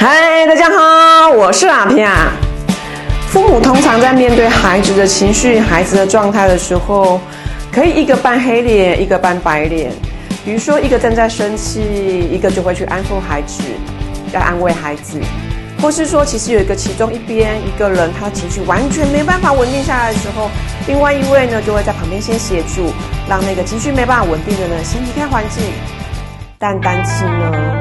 [0.00, 2.30] 嗨，大家好，我是阿平啊。
[3.30, 7.20] 父母通常在面对孩子的情绪、孩子的状态的时候，
[7.72, 9.90] 可以一个扮黑脸，一个扮白脸。
[10.44, 11.82] 比如说，一个正在生气，
[12.30, 13.60] 一个就会去安抚孩子，
[14.30, 15.18] 要安慰孩子；
[15.82, 20.48] 或是说，其实有一个其中一边一个人，他情绪完全没办法稳定下来的时候，
[20.86, 22.92] 另外一位呢就会在旁边先协助，
[23.28, 25.64] 让那个情绪没办法稳定的呢先离开环境。
[26.56, 27.77] 但单亲呢，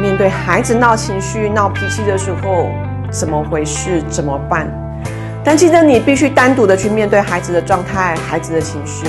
[0.00, 2.68] 面对孩子闹情绪、闹脾气的时候，
[3.10, 4.02] 怎么回事？
[4.08, 4.66] 怎么办？
[5.44, 9.06] 单亲的你必须单独的去面对孩子的状态、孩子的情绪。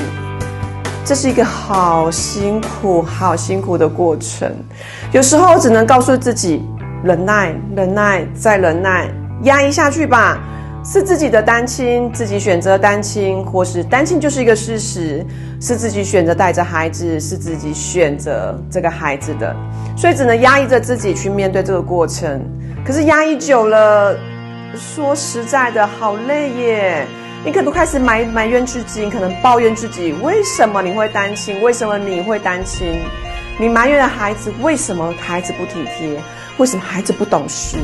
[1.06, 4.50] 这是一个好辛苦、好辛苦的过程，
[5.12, 6.64] 有时候只能告诉自己
[7.04, 9.10] 忍耐、忍耐再忍耐，
[9.42, 10.38] 压抑下去吧。
[10.86, 15.26] 是自己的单亲，自己选择单亲，或是单亲就是一个事实，
[15.62, 19.56] 是自己选择带着孩子，是自己选择这个孩子的，
[19.96, 22.46] 所以只能压抑着自己去面对这个过程。
[22.86, 24.14] 可是压抑久了，
[24.76, 27.08] 说实在的，好累耶。
[27.46, 31.62] 你可能开始埋埋怨自己，可能抱怨自己，为什么你会单亲？
[31.62, 33.00] 为什么你会单亲？
[33.58, 36.10] 你埋怨孩子，为什么孩子不体贴？
[36.58, 37.78] 为什么孩子不懂事？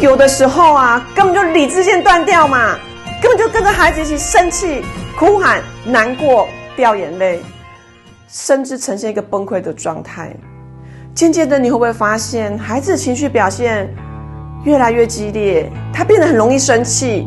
[0.00, 2.76] 有的时候啊，根本就理智线断掉嘛，
[3.20, 4.84] 根本就跟着孩子一起生气、
[5.18, 7.40] 哭喊、难过、掉眼泪，
[8.28, 10.34] 甚至呈现一个崩溃的状态。
[11.14, 13.92] 渐渐的，你会不会发现孩子情绪表现
[14.64, 15.68] 越来越激烈？
[15.92, 17.26] 他变得很容易生气。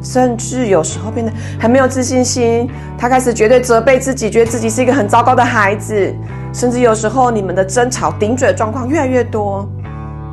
[0.00, 6.14] 甚至有时候变得很没有自信心，他开始绝对责备自己，觉得自己是一个很糟糕的孩子。
[6.54, 9.68] 甚至有时候你们的争吵、顶嘴的状况越来越多，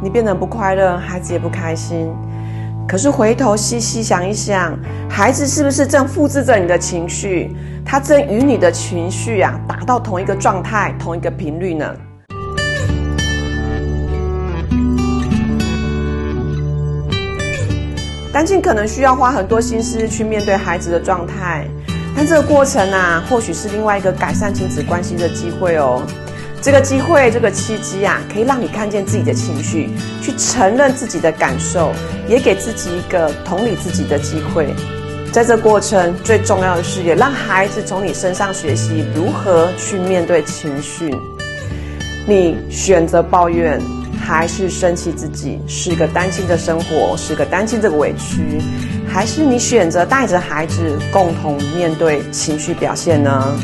[0.01, 2.13] 你变得不快乐，孩子也不开心。
[2.87, 4.77] 可是回头细细想一想，
[5.09, 7.55] 孩子是不是正复制着你的情绪？
[7.83, 11.95] 他正与你的情绪啊达到同一个状态、同一个频率呢？
[18.31, 21.65] 单亲可能需要花很多心思去面对孩子的状态，
[22.15, 26.03] 但这个过程啊，或许是另外一个改善亲子关系的机会哦。
[26.65, 29.87] 这个机会，这个契机啊，可以让你看见自己的情绪，
[30.19, 31.91] 去承认自己的感受，
[32.27, 34.73] 也给自己一个同理自己的机会。
[35.31, 41.15] 在这过程，最重要的是也让孩子从你身上学习如何去面对情绪。
[42.27, 43.79] 你选择抱怨。
[44.17, 48.59] 还是生气自己是个担心的生活，是个担心这个委屈，
[49.07, 53.55] 还是你选择带着孩子共同面对情绪表现呢？